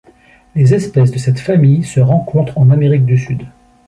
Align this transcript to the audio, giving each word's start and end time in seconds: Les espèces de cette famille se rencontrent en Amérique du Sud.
Les 0.55 0.73
espèces 0.73 1.11
de 1.11 1.19
cette 1.19 1.39
famille 1.39 1.83
se 1.83 1.99
rencontrent 1.99 2.57
en 2.57 2.71
Amérique 2.71 3.05
du 3.05 3.19
Sud. 3.19 3.43